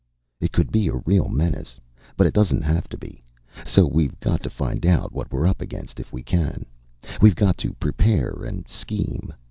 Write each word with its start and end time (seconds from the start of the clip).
"It 0.39 0.51
could 0.51 0.71
be 0.71 0.87
a 0.87 0.95
real 0.95 1.27
menace. 1.29 1.79
But 2.17 2.25
it 2.25 2.33
doesn't 2.33 2.63
have 2.63 2.89
to 2.89 2.97
be. 2.97 3.21
So 3.67 3.85
we've 3.85 4.19
got 4.19 4.41
to 4.41 4.49
find 4.49 4.83
out 4.83 5.11
what 5.11 5.31
we're 5.31 5.45
up 5.45 5.61
against, 5.61 5.99
if 5.99 6.11
we 6.11 6.23
can. 6.23 6.65
We've 7.21 7.35
got 7.35 7.55
to 7.59 7.73
prepare 7.73 8.43
and 8.43 8.67
scheme. 8.67 9.31